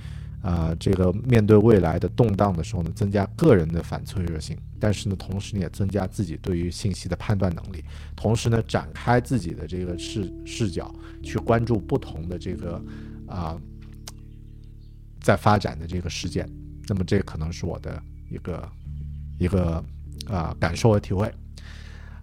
[0.47, 7.83] 啊这个面对未来的动荡的时候呢，增加个人的反脆弱性，但是呢，同时你也增加自己对于信息的判断能力，
[8.15, 12.81] 同时呢，展开自己的这个视视角，去关注不同的这个
[13.27, 13.61] 啊
[15.21, 16.49] 在发展的这个事件。
[16.89, 18.69] 那么这可能是我的一个
[19.39, 19.85] 一个
[20.29, 21.29] 啊感受和体会。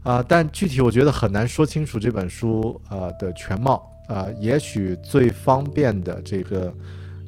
[0.03, 4.27] 啊，但具体我觉得很难说清楚这本书呃的全貌啊。
[4.39, 6.73] 也许最方便的这个，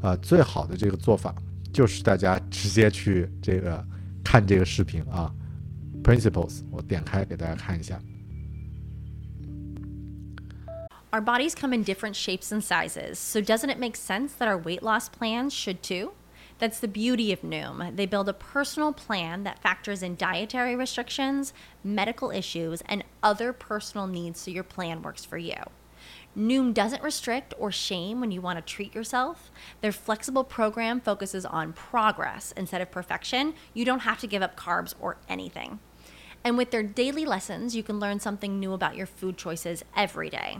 [0.05, 1.35] 呃，最好的这个做法，
[1.73, 3.85] 就是大家直接去这个
[4.25, 5.33] 看这个视频啊。
[6.03, 8.01] Principles，我点开给大家看一下。
[11.13, 14.83] Our bodies come in different shapes and sizes, so doesn't it make sense that our weight
[14.83, 16.13] loss plans should too?
[16.59, 17.97] That's the beauty of Noom.
[17.97, 24.07] They build a personal plan that factors in dietary restrictions, medical issues, and other personal
[24.07, 25.57] needs so your plan works for you.
[26.38, 29.52] Noom doesn't restrict or shame when you want to treat yourself.
[29.82, 33.54] Their flexible program focuses on progress instead of perfection.
[33.74, 35.80] You don't have to give up carbs or anything.
[36.44, 40.30] And with their daily lessons, you can learn something new about your food choices every
[40.30, 40.60] day.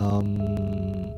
[0.00, 1.10] 嗯，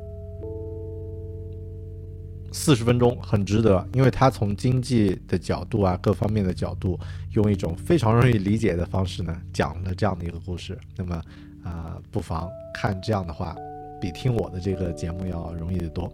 [2.53, 6.99] 四十分钟很值得，因为他从经济的角度啊，各方面的角度，
[7.33, 10.79] 用一种非常容易理解的方式呢，讲了这样的一个故事。
[10.97, 11.23] 那么，
[11.63, 13.55] 啊，不妨看这样的话，
[14.01, 16.11] 比听我的这个节目要容易得多。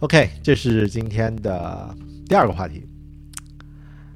[0.00, 1.94] OK，这是今天的
[2.28, 2.86] 第二个话题。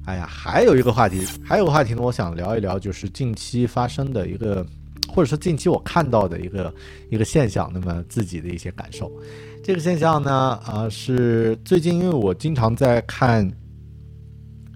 [0.05, 4.65] 哎呀，还有一个话题，还有个话题呢，我想聊一聊，就是近期发生的一个，
[5.17, 6.71] 或者说近期我看到的一个
[7.09, 9.11] 一个现象，那么自己的一些感受。
[9.63, 10.31] 这个现象呢，
[10.63, 13.51] 啊，是最近因为我经常在看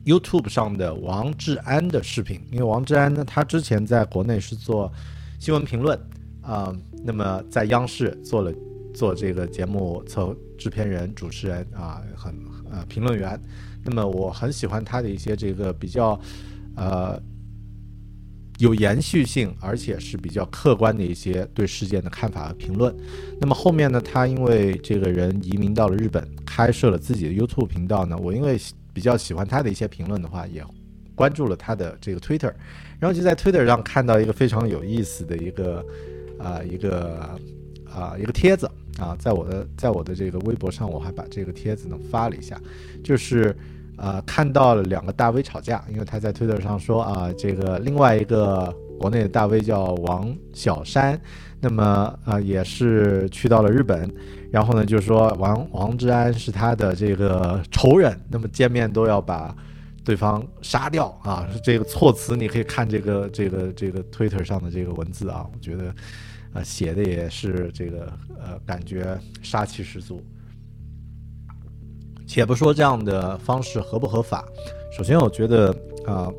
[0.03, 4.91] YouTube 上的王志安的视频，因为王志安呢，他之前在国内是做
[5.37, 5.95] 新闻评论
[6.41, 8.51] 啊，那么在央视做了
[8.95, 12.33] 做这个节目策制片人、主持人啊，很
[12.71, 13.39] 呃评论员，
[13.85, 16.19] 那么我很喜欢他的一些这个比较
[16.75, 17.21] 呃。
[18.61, 22.95] 有延续性，而且是比较客观的一些对事件的看法和评论。
[23.39, 28.15] 那么后面呢，他因为这个人移民到了日本，开设了自己的 YouTube 频道呢。
[28.15, 28.59] 我因为
[28.93, 30.63] 比较喜欢他的一些评论的话，也
[31.15, 32.53] 关注了他的这个 Twitter，
[32.99, 35.83] 然后就在 Twitter 上看到一个非常有意思的一个
[36.37, 37.37] 啊一个
[37.91, 38.69] 啊一个帖子
[38.99, 42.61] 啊，在我的在我的这个微博上，我还把这个帖子呢发了一下，
[43.03, 43.55] 就是。
[44.01, 51.21] 呃，看到了两个大 V 吵架，因为他在推特上说啊，这个另外一个国内的大 V 叫王小山，
[51.59, 54.11] 那么啊也是去到了日本，
[54.49, 59.55] 然后呢就是说王王志安是他的这个仇人，那么见面都要把
[60.03, 65.93] 对方杀掉啊，这个措辞你可以看这个这个这个推特上的这个文字啊，我觉得
[66.53, 70.25] 啊写的也是这个呃感觉杀气十足。
[72.33, 74.47] 且不说这样的方式合不合法，
[74.97, 76.31] 首先我觉得啊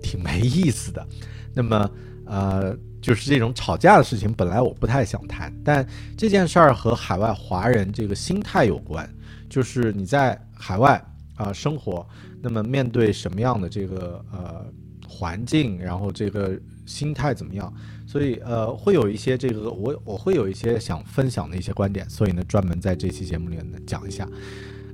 [0.00, 1.04] 挺没意思的。
[1.52, 1.90] 那么
[2.24, 5.84] 呃，就是这种吵架的事情，本来我不太想谈，但
[6.16, 9.12] 这件事儿和海外华人这个心态有关，
[9.50, 11.04] 就是你在海外
[11.34, 12.06] 啊生活，
[12.40, 14.64] 那么面对什么样的这个呃
[15.08, 17.74] 环境，然后这个心态怎么样，
[18.06, 24.28] 所以呃会有一些这个我我会有一些想分享的一些观点，所以呢专门在这期节目里呢讲一下。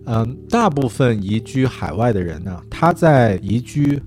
[0.07, 4.03] 嗯，大部分移居海外的人呢，他在移居，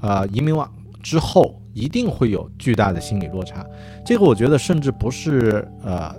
[0.00, 0.66] 啊，移民完
[1.02, 3.64] 之后，一定会有巨大的心理落差。
[4.04, 6.14] 这个我觉得，甚至不是呃，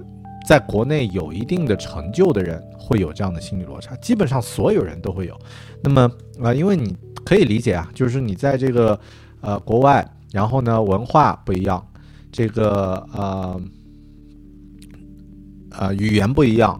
[0.47, 5.35] 在国内有一定的成就的人会有这样的心理落差，基本上所有人都会有。
[5.81, 6.09] 那么
[6.41, 8.99] 啊，因为你可以理解啊，就是你在这个
[9.41, 11.83] 呃国外，然后呢文化不一样，
[12.31, 13.61] 这个呃
[15.71, 16.79] 呃语言不一样。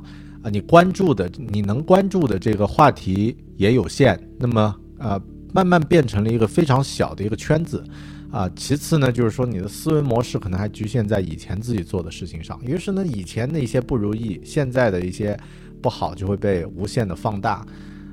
[0.49, 5.21] 你关注的，你能关注的这个话题也有限，那么呃，
[5.53, 7.83] 慢慢变成了一个非常小的一个圈子，
[8.31, 15.37] 啊，其次呢，就是说你的思维模式可能还局限在以前自己做的事情上，于是呢，以前的一些不如意，现在的一些
[15.81, 17.65] 不好就会被无限的放大，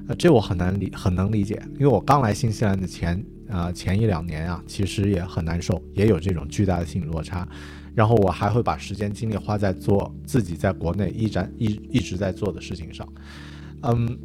[0.09, 7.47] 呃，这我很难理，很能理解，因为我刚来新西兰的前啊、前一两年啊，其实也很难受，也有这种巨大的心理落差。
[7.95, 13.07] 然后我还会把时间精力花在做自己在国内一展一一直在做的事情上，
[13.83, 14.19] 嗯，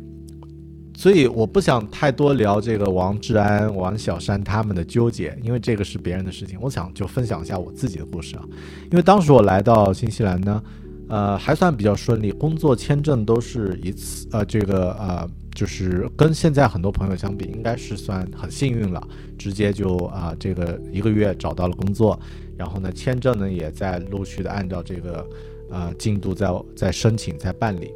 [0.98, 6.58] 所以我不想太多聊这个王志安、王小山他们的纠结，因为这个是别人的事情。
[6.60, 8.44] 我想就分享一下我自己的故事啊，
[8.92, 10.64] 因为当时我来到新西兰呢，
[11.08, 19.08] 呃，还算比较顺利，工作签证都是一次，呃，这个呃，就是跟现在很多朋友相比，应该是算很幸运了，
[19.38, 22.20] 直接就啊、这个一个月找到了工作。
[22.60, 25.26] 然后呢，签证呢也在陆续的按照这个
[25.72, 27.90] 呃进度在在申请在办理，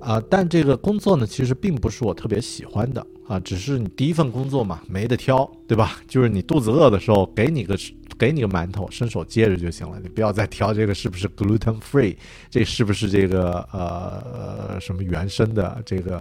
[0.00, 6.00] 啊、但这个工作呢其实并不是我特别喜欢的啊，只是你第一份工作嘛，没得挑，对吧？
[6.08, 7.76] 就是你肚子饿的时候，给你个
[8.16, 12.16] 给你个馒头，伸手接着就行了，你不要再挑这个是不是 gluten free，
[12.48, 14.24] 这是不是这个呃
[14.72, 16.16] 呃什么原生的这个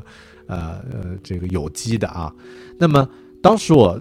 [0.47, 2.36] 呃呃这个有机的啊？
[2.78, 3.07] 那么
[3.41, 3.97] 当时我。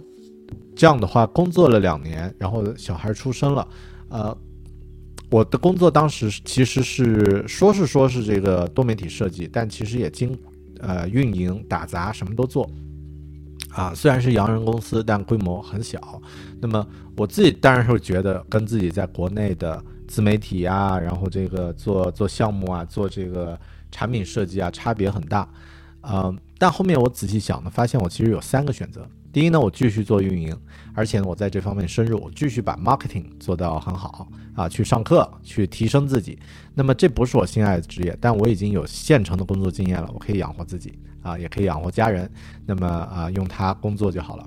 [0.81, 3.69] 这样的话，工作了两年，然后小孩出生了，
[4.09, 4.35] 呃，
[5.31, 10.35] 我的工作当时其实是说是说是这个多媒体设计，但其实也经
[10.79, 12.67] 呃运营、打杂什么都做，
[13.73, 16.01] 啊，虽然是洋人公司，但规模很小。
[16.63, 23.61] 那么我自己当然是觉得跟自己在国内的自媒体啊，然后这个做做项目啊，做这个
[23.91, 25.47] 产品设计啊，差别很大。
[26.01, 29.07] 呃，但后面我仔细想呢，发现我其实有三个选择。
[29.33, 30.57] 第一呢，我继续做运营，
[30.93, 36.37] 而且呢，我在这方面深入，我继续把 marketing 做到很好啊，去上课，去提升自己。
[36.75, 42.29] 那么这不是我心爱的职业，但我已经有现成的工作经验了，我可以养活自己啊，也可以养活家人。
[42.67, 44.45] 那么啊，用它工作就好了。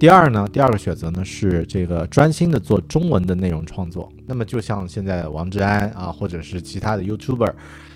[0.00, 4.10] 第二呢，第二个选择呢是这个专心的做中文的内容创作。
[4.26, 7.52] 那么就像现在王志安啊，或者是其他的 YouTuber。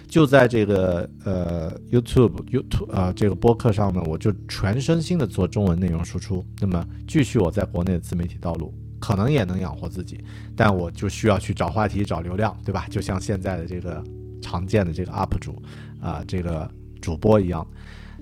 [0.09, 6.45] 就在这个呃 YouTube YouTube 啊、这个播客上呢，我就全身心的做中文内容输出。
[6.61, 10.21] 那么继续我在国内的自媒体道路，可能也能养活自己，
[10.55, 12.87] 但我就需要去找话题、找流量，对吧？
[12.89, 14.03] 就像现在的这个
[14.41, 15.61] 常见的这个 UP 主
[16.01, 17.67] 啊、这个主播一样。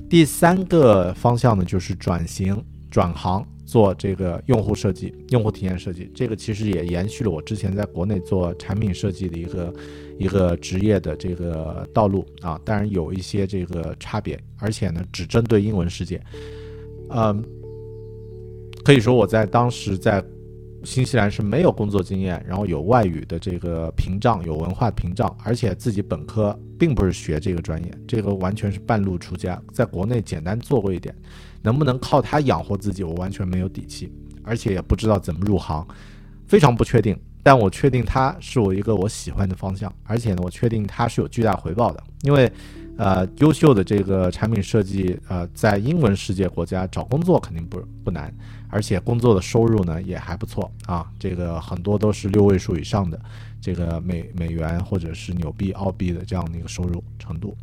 [0.09, 2.61] 第三个方向呢，就是转型
[2.91, 6.11] 转行做这个用户设计、用户体验设计。
[6.15, 9.73] 这个其实也延续了我之前在国内做产品设计的一个。
[10.19, 16.21] 一个职业的这个道路啊，当然有一些这个差别，而且呢，只针对英文世界。
[17.11, 17.45] 嗯，
[18.85, 20.25] 可以说我在当时在
[20.85, 31.15] 新西兰是没有工作经验，然后有外语的这个屏障，有文化屏障，而且自己本科并不是学这个专业，这个完全是半路出家，在国内简单做过一点，
[31.63, 34.13] 能不能靠它养活自己，我完全没有底气，
[34.43, 35.87] 而且也不知道怎么入行，
[36.47, 37.19] 非常不确定。
[37.45, 42.51] 但我确定它是我一个我喜欢的方向，而且呢，我确定它是有巨大回报的，因为，
[42.97, 48.35] 呃，优秀的这个产品设计，呃，在英文世界国家找工作肯定不不难，
[48.71, 53.21] 而且工作的收入呢也还不错啊，这个很多都是六位数以上的
[53.61, 57.55] 这个美美元或者是纽币、澳币的这样的一个收入程度。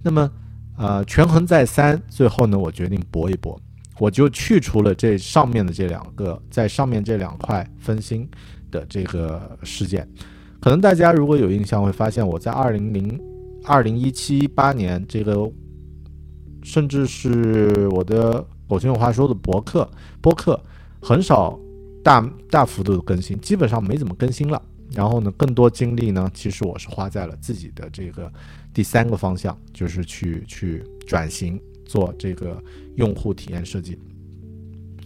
[0.00, 0.30] 那么，
[0.76, 3.60] 呃，权衡再三，最后呢，我决定搏一搏，
[3.98, 8.28] 我就去除了这上面的这两个，在上面这两块分心。
[8.74, 10.08] 的这个事件，
[10.60, 13.20] 可能大家如果有印象，会发现我在二零零
[13.62, 15.48] 二零一七一八年这个，
[16.64, 19.88] 甚至是我的狗熊有话说的博客
[20.20, 20.60] 播客，
[21.00, 21.56] 很少
[22.02, 22.20] 大
[22.50, 24.60] 大幅度的更新，基本上没怎么更新了。
[24.92, 28.30] 然后呢，更多精力呢，其实我是花在了自己的这个
[28.72, 32.62] 第三个方向，就是去去转型做这个
[32.96, 33.98] 用户体验设计。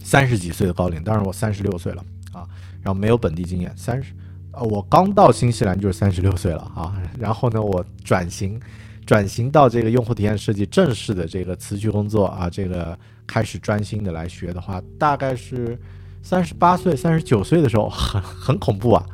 [0.01, 2.03] 三十几岁的高龄，当然我三十六岁了
[2.33, 2.47] 啊。
[2.81, 4.13] 然后没有本地经验，三十，
[4.51, 6.93] 呃，我刚到新西兰就是三十六岁了啊。
[7.17, 8.59] 然后呢，我转型，
[9.05, 15.77] 转型到这个用户体验设计正式的这个辞去工作啊，这个开始专心的来学的话，大概是
[16.21, 19.05] 三十八岁、三十九岁的时候，很很恐怖啊。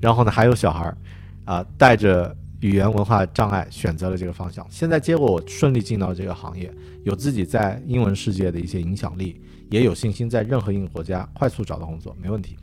[0.00, 0.96] 然后呢，还有小孩儿
[1.44, 4.66] 啊，带着语言文化障碍选择了这个方向。
[4.70, 6.72] 现在结果我顺利进到这个行业，
[7.04, 12.56] 有自己在英文世界的一些影响力，也有信心在任何一个国家快速找到工作，没问题。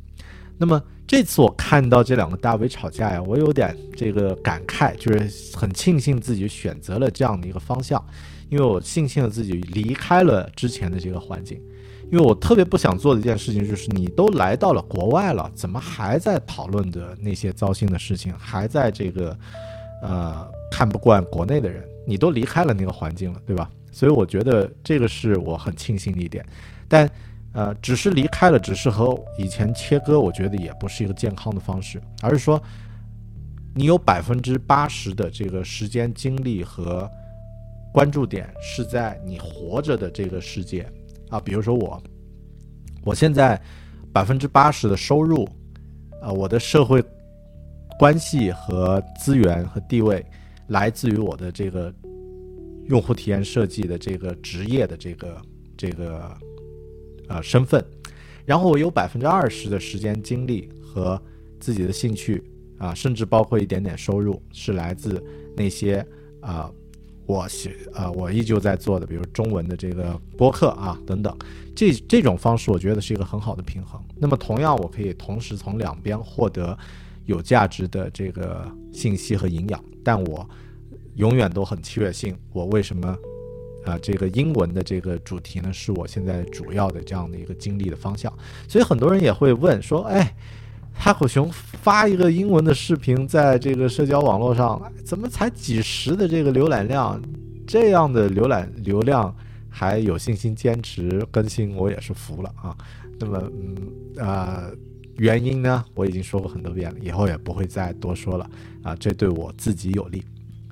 [0.58, 8.04] 那么这次我看到这两个大 V 吵架呀，我有点这个感慨，就是很庆幸自己选择了这样的一个方向，
[8.50, 11.62] 因为我庆幸了自己离开了之前的这个环境，
[12.12, 19.38] 因为我特别不想做的一件事情就是你都来到了国外了，怎么还在讨论的那些糟心的事情，还在这个
[20.02, 23.70] 呃看不惯国内的人，你都离开了那个环境了，对吧？
[23.92, 26.44] 所以我觉得这个是我很庆幸的一点，
[26.88, 27.10] 但。
[27.58, 32.62] 呃，只是离开了，只是和以前切割，我觉得也不是一个健康的方式，而是说，
[33.74, 37.10] 你有百分之八十的这个时间、精力和
[37.92, 40.88] 关注点是在你活着的这个世界。
[41.30, 42.00] 啊，比如说我，
[43.04, 43.60] 我现在
[44.14, 45.44] 百分之八十的收入，
[46.22, 47.04] 啊，我的社会
[47.98, 50.24] 关系和资源和地位
[50.68, 51.92] 来自于我的这个
[52.86, 55.42] 用户体验设计的这个职业的这个
[55.76, 56.38] 这个
[57.28, 57.84] 呃身份，
[58.46, 61.22] 然后我有百分之二十的时间精力和
[61.60, 62.44] 自己的兴趣
[62.78, 65.24] 啊，甚至包括一点点收入是来自
[65.56, 66.06] 那些
[66.42, 66.72] 啊。
[67.26, 71.38] 我写啊，我依旧在做的，比如中文的这个播客啊等等，
[71.76, 74.02] 这这种方式我觉得是一个很好的平衡。
[74.16, 76.78] 那么同样，我可以同时从两边获得
[77.26, 80.50] 有价值的这个信息和营养，但我
[81.16, 83.14] 永远都很确信，我为什么
[83.88, 88.32] 啊这个英文的这个主题呢，是我现在主要的这样的一个精力的方向。
[88.68, 90.36] 所以很多人也会问说，哎。
[91.00, 97.22] 哈口熊发一个英文的视频，在这个社交网络上，怎么才几十的这个浏览量？
[97.68, 99.32] 这样的浏览流量
[99.70, 102.76] 还有信心坚持更新，我也是服了啊。
[103.20, 103.52] 那么，
[104.18, 104.72] 嗯啊，
[105.18, 108.50] 原因呢，我已经说过很多遍了，以后也不会再多说了
[108.82, 108.96] 啊。
[108.96, 110.26] 这对我自己有利。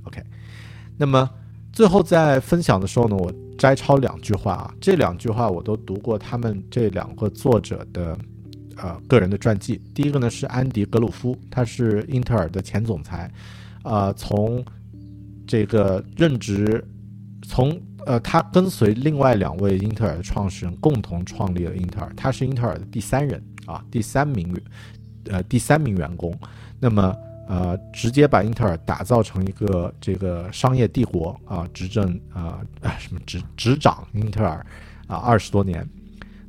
[0.05, 0.19] OK，
[0.97, 1.29] 那么
[1.75, 8.17] 最后在分享的时候呢，我摘抄两句话啊，这两句话我都读过，他们这两个作者的。
[8.77, 13.31] 呃，个人的传记，第一个呢是安迪·格鲁夫，他是英特尔的前总裁，
[13.85, 14.61] 呃，从
[15.47, 16.83] 这个任职，
[17.47, 24.53] 从呃，他跟随另外两位英特尔的创始人共同创立了英特尔，他是英特尔的第三人啊，第三名，
[25.29, 26.37] 呃，第三名员工，
[26.77, 27.15] 那么
[27.47, 34.65] 呃，直接把英特尔打造成一个这个商业帝国啊，执政啊啊，什么执执掌英特尔
[35.07, 35.87] 啊二十多年。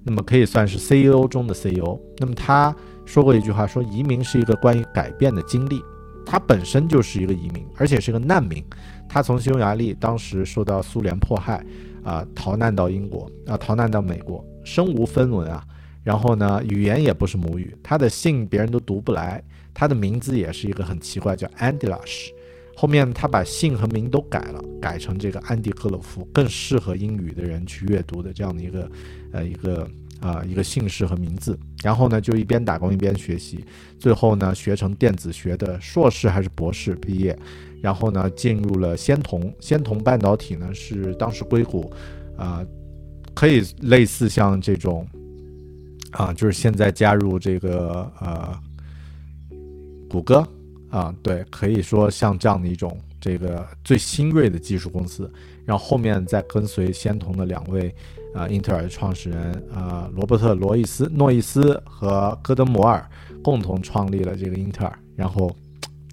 [0.03, 1.99] 那么可以算是 CEO 中的 CEO。
[2.18, 2.74] 那么他
[3.05, 5.82] 说过一句话，说移民是一个关于改变的经历。
[6.24, 8.64] 他本身就是一个移民，而且是个难民。
[9.09, 11.64] 他从匈牙利当时受到苏联迫害，
[12.03, 15.62] 啊，逃难到英国，啊，逃难到美国，身无分文啊。
[16.03, 19.42] 然后呢，语言也不是母语，他的信别人都读不来，
[19.79, 22.31] 他的名字也是一个很奇怪，叫 Andilash。
[22.74, 28.91] 后面他把姓和名都改了，改成这个安迪·克洛夫，更适合英语的人去阅读的这样的一个，
[29.33, 29.87] 呃，一个
[30.18, 31.59] 啊，一个姓氏和名字。
[31.83, 33.62] 然后呢，就一边打工一边学习，
[33.99, 37.39] 最后呢，学成电子学的硕士还是博士毕业，
[37.83, 39.55] 然后呢，进入了仙童。
[39.61, 41.93] 仙童半导体呢，是当时硅谷，
[42.39, 42.64] 啊，
[43.35, 45.07] 可以类似像这种，
[46.12, 48.59] 啊，就是现在加入这个呃，
[50.09, 50.46] 谷歌。
[50.88, 55.30] 啊，对，可以说像这样的一种这个最新锐的技术公司，
[55.64, 57.94] 然后后面再跟随仙童的两位
[58.32, 63.04] 啊，英特尔的创始人啊，罗伯特·罗伊斯、诺伊斯和戈登·摩尔
[63.42, 65.54] 共同创立了这个英特尔，然后，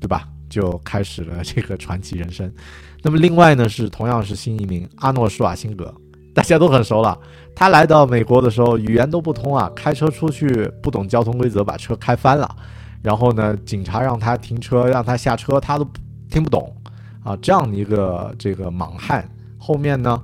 [0.01, 0.27] 对吧？
[0.49, 2.51] 就开始了这个传奇人生。
[3.03, 5.93] 那么另外呢，是同样是新移民阿诺·施瓦辛格，
[6.33, 7.17] 大家都很熟了。
[7.55, 12.55] 他来到美国的时候语言都不通啊，开车出去不懂交通规则，把车开翻了。
[13.03, 15.85] 然后呢，警察让他停车，让他下车，他都
[16.29, 16.73] 听不懂，
[17.21, 20.23] 啊，这样的一个这个莽汉，后面呢，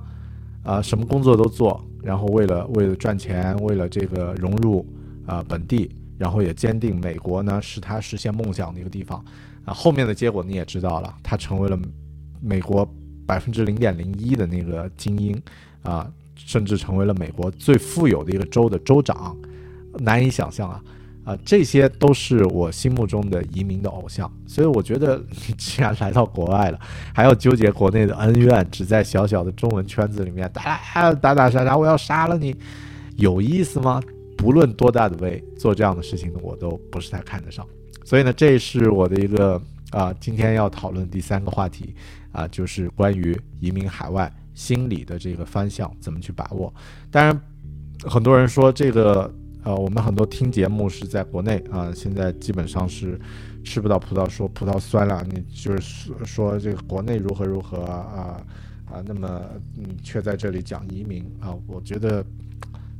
[0.64, 4.84] 啊，什么工作都做，然后为了为了赚钱，为了这个融入
[5.26, 9.22] 啊本地，然后也坚定美国呢是他实现梦想的一个地方，
[9.66, 11.78] 啊，后面的结果你也知道了，他成为了
[12.40, 12.90] 美国
[13.26, 15.38] 百分之零点零一的那个精英，
[15.82, 19.36] 啊，甚至成为了美国最富有的一个州的州长，
[19.98, 20.82] 难以想象啊。
[21.30, 25.16] 啊，这些都是我心目中的移民的偶像，所以我觉得
[25.46, 26.80] 你既然来到国外了，
[27.14, 32.56] 还要纠结国内的恩怨，只在小小的中文圈子里面打打打杀杀，我要杀了你，
[33.14, 34.02] 有意思吗？
[34.36, 37.64] 不论多大的位，做这样的事情我都不是太看得上。
[38.04, 39.60] 所以呢，这是我的一个
[39.90, 41.94] 啊，今天要讨论第三个话题
[42.32, 46.74] 啊，就是关于移民海外心理的这个方向怎么去把握。
[47.08, 47.40] 当然，
[48.02, 49.32] 很多人说这个。
[49.62, 53.20] 呃，我们很多听节目是在国内啊，现在基本上是
[53.62, 55.22] 吃不到葡萄说葡萄酸了。
[55.30, 58.40] 你就是说这个国内如何如何啊
[58.86, 59.42] 啊，那么
[59.74, 62.24] 你，却在这里讲移民啊，我觉得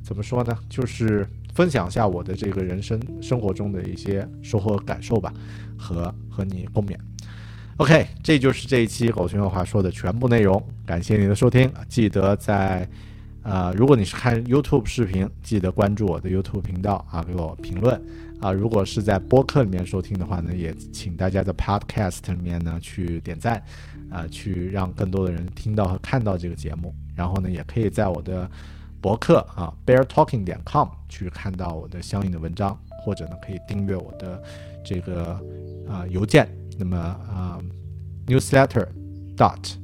[0.02, 0.54] 怎么说呢？
[0.68, 5.32] 就是分享一下我的这个人生生活中的一些收获和感受吧，
[5.78, 6.94] 和和你共勉。
[7.78, 12.86] OK，这就是这一期狗熊有话说的全部内容，感谢您的收听，记得在。
[13.42, 18.00] 啊，如果你是看 YouTube 视频，记得关注我的 YouTube 频道啊，给我评论
[18.40, 18.52] 啊。
[18.52, 23.62] 如果是在播客里面收听的话呢，也请大家在 Podcast 里面呢去点赞
[24.10, 26.94] 啊，去让更多的人听到和看到这个节目。
[27.16, 28.50] 然后呢，也可以在我的
[29.00, 34.42] 博客啊 beartalking 点 com 去看到我的相应的文章，或者呢可以订阅我的
[34.84, 35.32] 这个
[35.88, 36.46] 啊邮件。
[36.78, 37.58] 那么啊
[38.26, 38.86] ，newsletter
[39.36, 39.74] dot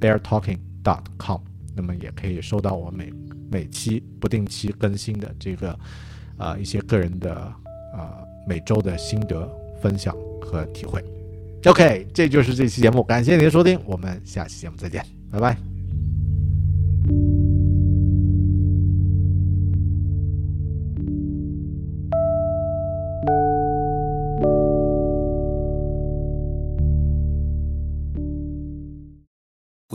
[0.00, 1.40] beartalking dot com。
[1.76, 3.12] 那么也可以收到我每
[3.50, 5.78] 每期不定期更新的这个
[6.38, 7.34] 呃一些个人的
[7.92, 8.10] 呃
[8.48, 9.48] 每周的心得
[9.80, 11.04] 分享和体会。
[11.66, 15.75] OK，这就是这期节目，感谢您的收听，我们下期节目再见，拜拜。